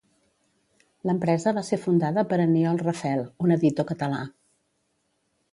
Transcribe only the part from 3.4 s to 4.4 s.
un editor català.